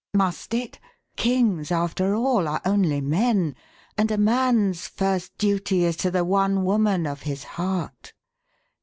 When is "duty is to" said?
5.37-6.09